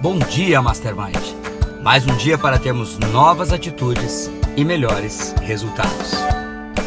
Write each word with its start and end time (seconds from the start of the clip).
Bom 0.00 0.16
dia, 0.16 0.62
Mastermind! 0.62 1.34
Mais 1.82 2.06
um 2.06 2.16
dia 2.16 2.38
para 2.38 2.56
termos 2.56 2.96
novas 2.98 3.52
atitudes 3.52 4.30
e 4.56 4.64
melhores 4.64 5.34
resultados. 5.42 6.12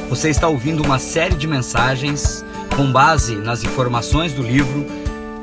Você 0.08 0.30
está 0.30 0.48
ouvindo 0.48 0.82
uma 0.82 0.98
série 0.98 1.36
de 1.36 1.46
mensagens 1.46 2.46
com 2.74 2.90
base 2.90 3.36
nas 3.36 3.66
informações 3.66 4.34
do 4.34 4.42
livro 4.42 4.86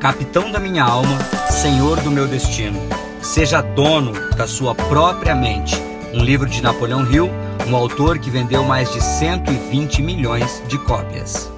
Capitão 0.00 0.50
da 0.50 0.58
Minha 0.58 0.82
Alma, 0.82 1.18
Senhor 1.50 2.00
do 2.00 2.10
Meu 2.10 2.26
Destino. 2.26 2.80
Seja 3.20 3.60
dono 3.60 4.12
da 4.34 4.46
sua 4.46 4.74
própria 4.74 5.34
mente. 5.34 5.76
Um 6.14 6.24
livro 6.24 6.48
de 6.48 6.62
Napoleão 6.62 7.04
Hill, 7.12 7.30
um 7.68 7.76
autor 7.76 8.18
que 8.18 8.30
vendeu 8.30 8.64
mais 8.64 8.90
de 8.94 9.02
120 9.02 10.00
milhões 10.00 10.62
de 10.68 10.78
cópias. 10.78 11.52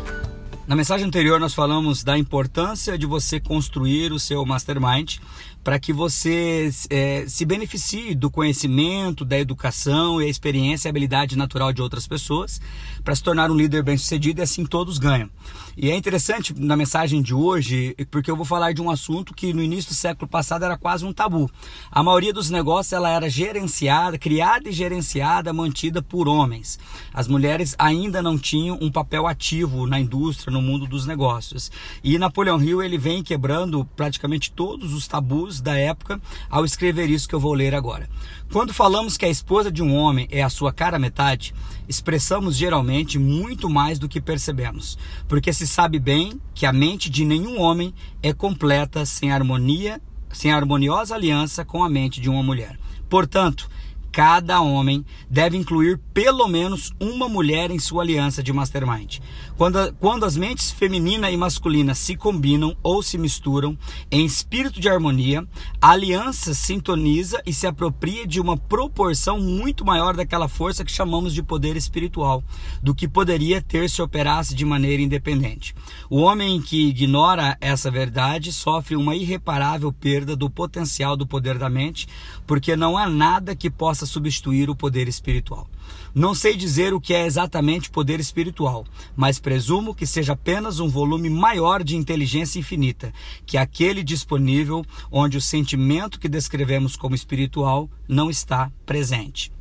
Na 0.71 0.77
mensagem 0.77 1.05
anterior, 1.05 1.41
nós 1.41 1.53
falamos 1.53 2.05
da 2.05 2.17
importância 2.17 2.97
de 2.97 3.05
você 3.05 3.41
construir 3.41 4.13
o 4.13 4.21
seu 4.21 4.47
mastermind 4.47 5.17
para 5.65 5.79
que 5.81 5.93
você 5.93 6.71
é, 6.89 7.25
se 7.27 7.45
beneficie 7.45 8.15
do 8.15 8.31
conhecimento, 8.31 9.25
da 9.25 9.37
educação 9.39 10.23
e 10.23 10.27
a 10.27 10.29
experiência 10.29 10.89
e 10.89 10.91
habilidade 10.91 11.37
natural 11.37 11.73
de 11.73 11.83
outras 11.83 12.07
pessoas 12.07 12.61
para 13.05 13.15
se 13.15 13.23
tornar 13.23 13.51
um 13.51 13.55
líder 13.55 13.83
bem-sucedido 13.83 14.41
e 14.41 14.45
assim 14.45 14.65
todos 14.65 14.97
ganham. 14.97 15.29
E 15.77 15.91
é 15.91 15.97
interessante 15.97 16.55
na 16.59 16.77
mensagem 16.77 17.21
de 17.21 17.35
hoje, 17.35 17.95
porque 18.11 18.31
eu 18.31 18.37
vou 18.37 18.47
falar 18.47 18.73
de 18.73 18.81
um 18.81 18.91
assunto 18.91 19.35
que 19.35 19.53
no 19.53 19.63
início 19.63 19.91
do 19.91 19.95
século 19.95 20.29
passado 20.29 20.65
era 20.65 20.79
quase 20.79 21.05
um 21.05 21.13
tabu. 21.13 21.51
A 21.91 22.03
maioria 22.03 22.33
dos 22.33 22.49
negócios 22.49 22.93
ela 22.93 23.11
era 23.11 23.29
gerenciada, 23.29 24.19
criada 24.19 24.69
e 24.69 24.73
gerenciada, 24.73 25.53
mantida 25.53 26.01
por 26.01 26.29
homens. 26.29 26.79
As 27.13 27.29
mulheres 27.29 27.75
ainda 27.79 28.23
não 28.23 28.39
tinham 28.39 28.79
um 28.81 28.91
papel 28.91 29.27
ativo 29.27 29.87
na 29.87 30.01
indústria, 30.01 30.53
no 30.53 30.60
mundo 30.61 30.87
dos 30.87 31.07
negócios. 31.07 31.71
E 32.03 32.19
Napoleão 32.19 32.63
Hill 32.63 32.83
ele 32.83 32.99
vem 32.99 33.23
quebrando 33.23 33.85
praticamente 33.97 34.53
todos 34.53 34.93
os 34.93 35.07
tabus 35.07 35.61
da 35.61 35.77
época 35.77 36.21
ao 36.49 36.65
escrever 36.65 37.11
isso 37.11 37.29
que 37.29 37.35
eu 37.35 37.41
vou 37.41 37.55
ler 37.55 37.75
agora. 37.75 38.09
Quando 38.53 38.75
falamos 38.75 39.17
que 39.17 39.25
a 39.25 39.29
esposa 39.29 39.71
de 39.71 39.83
um 39.83 39.95
homem 39.95 40.27
é 40.31 40.43
a 40.43 40.51
sua 40.51 40.73
cara 40.73 40.99
metade, 40.99 41.55
expressamos 41.89 42.57
geralmente 42.57 43.19
muito 43.19 43.69
mais 43.69 43.99
do 43.99 44.09
que 44.09 44.21
percebemos, 44.21 44.99
porque 45.29 45.53
se 45.53 45.67
sabe 45.67 45.99
bem 45.99 46.41
que 46.55 46.67
a 46.67 46.73
mente 46.73 47.09
de 47.09 47.25
nenhum 47.25 47.61
homem 47.61 47.95
é 48.23 48.33
completa 48.33 49.07
sem 49.07 49.31
harmonia, 49.31 50.01
sem 50.33 50.53
harmoniosa 50.53 51.15
aliança 51.15 51.65
com 51.65 51.83
a 51.83 51.89
mente 51.89 52.21
de 52.21 52.29
uma 52.29 52.43
mulher. 52.43 52.79
Portanto, 53.09 53.69
cada 54.13 54.61
homem 54.61 55.05
deve 55.29 55.57
incluir 55.57 55.99
pelo 56.13 56.49
menos 56.49 56.93
uma 57.01 57.29
mulher 57.29 57.71
em 57.71 57.79
sua 57.79 58.03
aliança 58.03 58.43
de 58.43 58.53
mastermind. 58.53 59.19
Quando, 59.57 59.93
quando 60.01 60.25
as 60.25 60.37
mentes 60.37 60.71
feminina 60.71 61.31
e 61.31 61.37
masculina 61.37 61.95
se 61.95 62.17
combinam 62.17 62.75
ou 62.83 63.03
se 63.03 63.19
misturam 63.19 63.77
em 64.11 64.25
espírito 64.25 64.81
de 64.81 64.89
harmonia, 64.89 65.47
a 65.81 65.91
aliança 65.91 66.55
sintoniza 66.55 67.43
e 67.45 67.53
se 67.53 67.67
apropria 67.67 68.27
de 68.27 68.41
uma 68.41 68.57
proporção 68.57 69.39
muito 69.39 69.85
maior 69.85 70.17
daquela 70.17 70.49
força 70.49 70.85
que 70.85 70.91
chamamos 70.91 71.35
de 71.35 71.43
poder 71.43 71.77
espiritual, 71.77 72.43
do 72.83 72.95
que 72.95 73.07
poderia 73.07 73.61
ter 73.61 73.91
se 73.91 74.01
operasse 74.01 74.55
de 74.55 74.65
maneira 74.65 75.03
independente. 75.03 75.75
O 76.09 76.21
homem 76.21 76.61
que 76.61 76.89
ignora 76.89 77.57
essa 77.61 77.91
verdade 77.91 78.53
sofre 78.53 78.97
uma 78.97 79.15
irreparável 79.15 79.93
perda 79.93 80.35
do 80.35 80.49
potencial 80.49 81.17
do 81.17 81.27
poder 81.27 81.59
da 81.59 81.69
mente, 81.69 82.09
porque 82.47 82.75
não 82.75 82.97
há 82.97 83.09
nada 83.09 83.55
que 83.55 83.71
possa 83.71 84.00
substituir 84.07 84.69
o 84.71 84.77
poder 84.77 85.09
espiritual. 85.09 85.69
Não 86.15 86.35
sei 86.35 86.57
dizer 86.57 86.93
o 86.93 87.01
que 87.01 87.15
é 87.15 87.27
exatamente 87.27 87.91
poder 87.91 88.21
espiritual, 88.21 88.85
mas 89.17 89.39
presumo 89.39 89.95
que 89.95 90.07
seja 90.07 90.33
apenas 90.33 90.81
um 90.81 90.89
volume 90.89 91.31
maior 91.31 91.85
de 91.85 91.97
inteligência 91.97 92.59
infinita 92.59 93.13
que 93.47 93.57
aquele 93.57 94.03
disponível 94.03 94.85
onde 95.11 95.37
o 95.37 95.41
sentimento 95.41 96.19
que 96.19 96.29
descrevemos 96.29 96.97
como 96.97 97.15
espiritual 97.15 97.89
não 98.09 98.31
está 98.31 98.71
presente. 98.85 99.53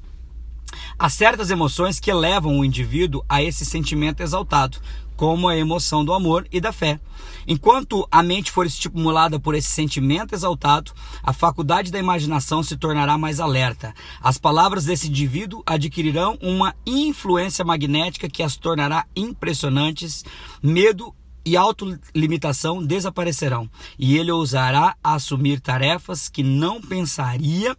Há 0.97 1.09
certas 1.09 1.49
emoções 1.49 1.99
que 1.99 2.11
levam 2.11 2.59
o 2.59 2.65
indivíduo 2.65 3.23
a 3.27 3.41
esse 3.41 3.65
sentimento 3.65 4.21
exaltado, 4.21 4.79
como 5.15 5.49
a 5.49 5.57
emoção 5.57 6.05
do 6.05 6.13
amor 6.13 6.47
e 6.51 6.61
da 6.61 6.71
fé. 6.71 6.99
Enquanto 7.45 8.07
a 8.09 8.23
mente 8.23 8.51
for 8.51 8.65
estimulada 8.65 9.39
por 9.39 9.53
esse 9.53 9.69
sentimento 9.69 10.33
exaltado, 10.33 10.93
a 11.21 11.33
faculdade 11.33 11.91
da 11.91 11.99
imaginação 11.99 12.63
se 12.63 12.77
tornará 12.77 13.17
mais 13.17 13.39
alerta. 13.39 13.93
As 14.21 14.37
palavras 14.37 14.85
desse 14.85 15.09
indivíduo 15.09 15.61
adquirirão 15.65 16.37
uma 16.41 16.73
influência 16.85 17.65
magnética 17.65 18.29
que 18.29 18.41
as 18.41 18.55
tornará 18.55 19.05
impressionantes. 19.13 20.23
Medo 20.63 21.13
e 21.45 21.57
autolimitação 21.57 22.81
desaparecerão, 22.81 23.69
e 23.97 24.17
ele 24.17 24.31
ousará 24.31 24.95
assumir 25.03 25.59
tarefas 25.59 26.29
que 26.29 26.43
não 26.43 26.79
pensaria 26.79 27.75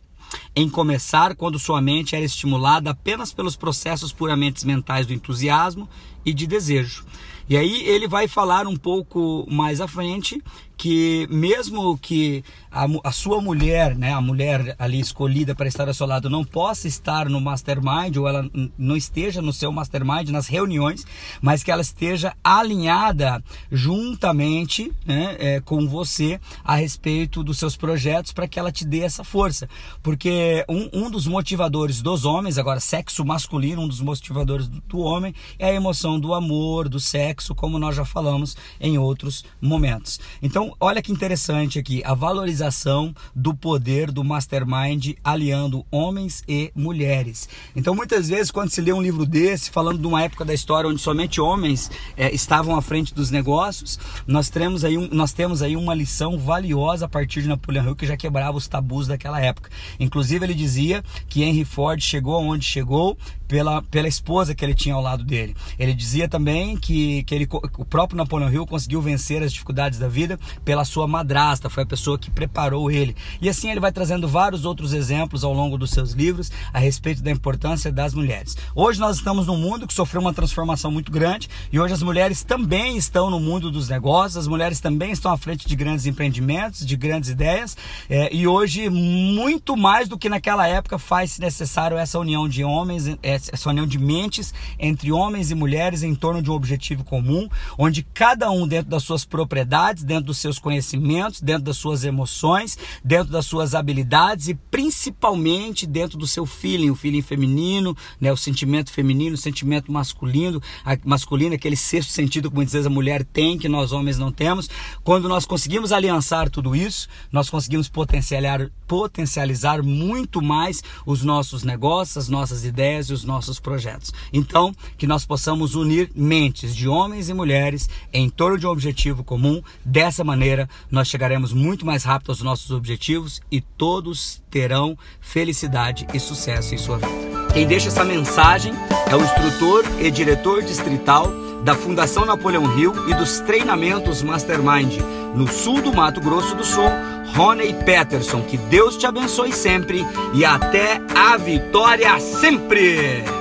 em 0.61 0.69
começar 0.69 1.35
quando 1.35 1.59
sua 1.59 1.81
mente 1.81 2.15
era 2.15 2.25
estimulada 2.25 2.91
apenas 2.91 3.33
pelos 3.33 3.57
processos 3.57 4.13
puramente 4.13 4.67
mentais 4.67 5.07
do 5.07 5.15
entusiasmo 5.15 5.89
e 6.25 6.35
de 6.35 6.47
desejo. 6.47 7.05
E 7.49 7.57
aí 7.57 7.83
ele 7.83 8.07
vai 8.07 8.29
falar 8.29 8.67
um 8.67 8.77
pouco 8.77 9.47
mais 9.51 9.81
à 9.81 9.89
frente 9.89 10.41
que 10.81 11.27
mesmo 11.31 11.99
que 11.99 12.43
a, 12.71 12.87
a, 13.05 13.13
sua 13.13 13.39
mulher, 13.39 13.95
né, 13.95 14.15
a 14.15 14.21
mulher 14.21 14.75
ali 14.79 14.99
escolhida 14.99 15.55
para 15.55 15.69
estar 15.69 15.87
ao 15.87 15.93
seu 15.93 16.07
lado 16.07 16.31
não 16.31 16.43
possa 16.43 16.89
estar 16.89 17.29
no 17.29 17.39
mastermind 17.39 18.17
ou 18.17 18.27
ela 18.27 18.49
não 18.79 18.97
esteja 18.97 19.43
no 19.43 19.53
seu 19.53 19.71
mastermind 19.71 20.31
nas 20.31 20.47
reuniões, 20.47 21.05
mas 21.43 21.63
que 21.63 21.71
ela 21.71 21.83
esteja 21.83 22.33
alinhada 22.43 23.45
juntamente 23.71 24.91
né, 25.05 25.37
é, 25.39 25.61
com 25.61 25.87
você 25.87 26.41
a 26.65 26.77
respeito 26.77 27.45
dos 27.45 27.59
seus 27.59 27.77
projetos 27.77 28.33
para 28.33 28.49
que 28.49 28.59
ela 28.59 28.73
te 28.73 28.87
dê 28.87 29.01
essa 29.01 29.23
força, 29.23 29.69
porque 30.03 30.50
um, 30.69 30.89
um 30.93 31.11
dos 31.11 31.27
motivadores 31.27 32.03
dos 32.03 32.25
homens, 32.25 32.59
agora 32.59 32.81
sexo 32.81 33.25
masculino, 33.25 33.83
um 33.83 33.89
dos 33.89 34.01
motivadores 34.01 34.69
do, 34.69 34.81
do 34.81 34.99
homem 35.01 35.35
é 35.59 35.71
a 35.71 35.75
emoção 35.75 36.19
do 36.19 36.35
amor, 36.35 36.89
do 36.89 37.01
sexo, 37.01 37.55
como 37.55 37.79
nós 37.79 37.97
já 37.97 38.05
falamos 38.05 38.57
em 38.81 38.99
outros 38.99 39.45
momentos. 39.61 40.21
Então 40.43 40.75
olha 40.81 41.03
que 41.03 41.13
interessante 41.13 41.79
aqui, 41.79 42.03
a 42.05 42.15
valorização 42.15 43.15
do 43.35 43.55
poder 43.55 44.11
do 44.11 44.25
mastermind 44.25 45.15
aliando 45.23 45.85
homens 45.91 46.43
e 46.49 46.71
mulheres. 46.75 47.49
Então, 47.75 47.95
muitas 47.95 48.29
vezes, 48.29 48.51
quando 48.51 48.71
se 48.71 48.81
lê 48.81 48.93
um 48.93 49.03
livro 49.03 49.27
desse, 49.27 49.71
falando 49.71 49.99
de 49.99 50.07
uma 50.07 50.23
época 50.23 50.45
da 50.45 50.55
história 50.55 50.89
onde 50.89 51.01
somente 51.01 51.41
homens 51.41 51.91
é, 52.17 52.33
estavam 52.35 52.77
à 52.77 52.83
frente 52.83 53.15
dos 53.15 53.31
negócios, 53.31 53.99
nós 54.27 54.49
temos, 54.49 54.85
aí 54.85 54.97
um, 54.97 55.09
nós 55.13 55.33
temos 55.33 55.63
aí 55.63 55.77
uma 55.77 55.95
lição 55.95 56.39
valiosa 56.39 57.07
a 57.07 57.09
partir 57.09 57.43
de 57.43 57.49
Napoleão 57.49 57.87
Hill 57.87 57.97
que 57.97 58.07
já 58.07 58.17
quebrava 58.17 58.57
os 58.57 58.69
tabus 58.69 59.07
daquela 59.07 59.41
época. 59.41 59.71
Inclusive, 59.99 60.30
ele 60.33 60.55
dizia 60.55 61.03
que 61.29 61.43
Henry 61.43 61.65
Ford 61.65 62.01
chegou 62.01 62.35
aonde 62.35 62.65
chegou 62.65 63.17
pela, 63.51 63.83
pela 63.83 64.07
esposa 64.07 64.55
que 64.55 64.65
ele 64.65 64.75
tinha 64.75 64.95
ao 64.95 65.03
lado 65.03 65.25
dele. 65.25 65.57
Ele 65.77 65.93
dizia 65.93 66.29
também 66.29 66.77
que, 66.77 67.25
que 67.25 67.35
ele, 67.35 67.49
o 67.51 67.85
próprio 67.85 68.17
Napoleão 68.17 68.49
Hill 68.49 68.65
conseguiu 68.65 69.03
vencer 69.03 69.43
as 69.43 69.53
dificuldades 69.53 69.99
da 69.99 70.07
vida 70.07 70.39
pela 70.65 70.85
sua 70.85 71.09
madrasta, 71.09 71.69
foi 71.69 71.83
a 71.83 71.87
pessoa 71.87 72.17
que 72.17 72.31
preparou 72.31 72.89
ele. 72.93 73.17
E 73.41 73.49
assim 73.49 73.69
ele 73.69 73.81
vai 73.81 73.91
trazendo 73.91 74.29
vários 74.29 74.65
outros 74.65 74.93
exemplos 74.93 75.43
ao 75.43 75.53
longo 75.53 75.77
dos 75.77 75.91
seus 75.91 76.13
livros 76.13 76.53
a 76.73 76.79
respeito 76.79 77.25
da 77.25 77.31
importância 77.33 77.91
das 77.91 78.15
mulheres. 78.15 78.57
Hoje 78.73 79.01
nós 79.01 79.17
estamos 79.17 79.49
num 79.49 79.57
mundo 79.57 79.85
que 79.85 79.95
sofreu 79.95 80.21
uma 80.21 80.33
transformação 80.33 80.93
muito 80.93 81.11
grande 81.11 81.49
e 81.73 81.81
hoje 81.81 81.93
as 81.93 82.05
mulheres 82.05 82.45
também 82.45 82.97
estão 82.97 83.31
no 83.31 83.41
mundo 83.41 83.69
dos 83.69 83.89
negócios, 83.89 84.37
as 84.37 84.47
mulheres 84.47 84.79
também 84.79 85.11
estão 85.11 85.33
à 85.33 85.37
frente 85.37 85.67
de 85.67 85.75
grandes 85.75 86.07
empreendimentos, 86.07 86.87
de 86.87 86.97
grandes 86.97 87.31
ideias 87.31 87.77
é, 88.09 88.33
e 88.33 88.47
hoje 88.47 88.89
muito 88.89 89.77
mais 89.77 90.09
do 90.09 90.17
que 90.17 90.29
naquela 90.29 90.69
época 90.69 91.01
faz-se 91.01 91.41
necessário 91.41 91.97
essa 91.97 92.17
união 92.17 92.49
de 92.49 92.63
homens, 92.63 93.09
essa 93.53 93.71
união 93.71 93.87
de 93.87 93.99
mentes 93.99 94.53
entre 94.79 95.13
homens 95.13 95.51
e 95.51 95.55
mulheres 95.55 96.03
em 96.03 96.15
torno 96.15 96.43
de 96.43 96.51
um 96.51 96.55
objetivo 96.55 97.05
comum, 97.05 97.49
onde 97.79 98.03
cada 98.03 98.51
um 98.51 98.67
dentro 98.67 98.91
das 98.91 99.03
suas 99.03 99.25
propriedades, 99.25 100.03
dentro 100.03 100.25
dos 100.27 100.39
seus 100.39 100.59
conhecimentos, 100.59 101.41
dentro 101.41 101.65
das 101.65 101.77
suas 101.77 102.05
emoções, 102.05 102.77
dentro 103.05 103.33
das 103.33 103.47
suas 103.47 103.75
habilidades 103.75 104.49
e 104.49 104.55
principalmente 104.55 105.87
dentro 105.87 106.19
do 106.19 106.27
seu 106.27 106.45
feeling, 106.47 106.91
o 106.91 106.95
feeling 106.95 107.23
feminino, 107.23 107.97
né, 108.21 108.33
o 108.33 108.37
sentimento 108.37 108.91
feminino, 108.91 109.35
o 109.35 109.39
sentimento 109.39 109.91
masculino, 109.91 110.61
a, 110.85 110.97
masculino, 111.05 111.55
aquele 111.55 111.77
sexto 111.77 112.11
sentido 112.11 112.51
que 112.51 112.57
muitas 112.57 112.73
vezes 112.73 112.87
a 112.87 112.91
mulher 112.91 113.25
tem, 113.25 113.59
que 113.59 113.69
nós 113.69 113.93
homens 113.93 114.19
não 114.19 114.33
temos. 114.33 114.69
Quando 115.03 115.29
nós 115.29 115.47
conseguimos 115.47 115.93
aliançar 115.93 116.51
tudo 116.51 116.75
isso, 116.75 117.09
nós 117.33 117.49
conseguimos 117.49 117.89
potencializar, 117.89 118.71
potencializar 118.87 119.83
muito 119.83 120.43
mais 120.43 120.83
os 121.07 121.23
nossos 121.23 121.63
negócios, 121.63 122.17
as 122.17 122.29
nossas 122.29 122.65
ideias 122.65 123.09
e 123.11 123.13
os 123.13 123.25
nossos 123.31 123.61
projetos. 123.61 124.13
Então, 124.33 124.75
que 124.99 125.07
nós 125.07 125.25
possamos 125.25 125.75
unir 125.75 126.11
mentes 126.15 126.75
de 126.75 126.89
homens 126.89 127.29
e 127.29 127.35
mulheres 127.35 127.89
em 128.13 128.29
torno 128.29 128.59
de 128.59 128.67
um 128.67 128.71
objetivo 128.71 129.23
comum, 129.23 129.63
dessa 129.85 130.25
maneira 130.25 130.69
nós 130.91 131.09
chegaremos 131.09 131.53
muito 131.53 131.87
mais 131.87 132.03
rápido 132.03 132.31
aos 132.31 132.43
nossos 132.43 132.73
objetivos 132.73 133.41
e 133.51 133.61
todos 133.61 134.43
terão 134.51 134.99
felicidade 135.21 136.07
e 136.13 136.19
sucesso 136.19 136.75
em 136.75 136.79
sua 136.79 136.99
vida. 136.99 137.31
Quem 137.53 137.67
deixa 137.67 137.89
essa 137.89 138.05
mensagem 138.05 138.73
é 139.11 139.17
o 139.17 139.23
instrutor 139.23 139.85
e 140.01 140.11
diretor 140.11 140.63
distrital 140.63 141.40
da 141.63 141.75
Fundação 141.75 142.25
Napoleão 142.25 142.79
Hill 142.79 142.93
e 143.09 143.15
dos 143.15 143.41
treinamentos 143.41 144.23
Mastermind 144.23 144.99
no 145.35 145.47
sul 145.47 145.81
do 145.81 145.93
Mato 145.93 146.21
Grosso 146.21 146.55
do 146.55 146.65
Sul, 146.65 146.91
Rony 147.35 147.75
Peterson. 147.85 148.43
Que 148.43 148.57
Deus 148.57 148.97
te 148.97 149.07
abençoe 149.07 149.53
sempre 149.53 150.05
e 150.35 150.45
até 150.45 151.01
a 151.15 151.37
vitória 151.37 152.19
sempre! 152.19 153.40